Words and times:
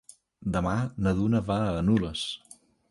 Demà 0.55 0.73
na 1.07 1.15
Duna 1.21 1.43
va 1.51 1.61
a 1.77 1.87
Nules. 1.91 2.29